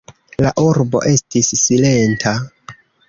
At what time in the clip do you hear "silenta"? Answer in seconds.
1.65-2.35